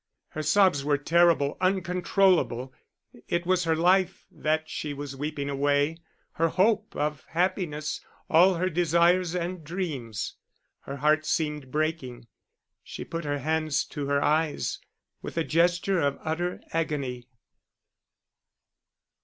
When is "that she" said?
4.31-4.95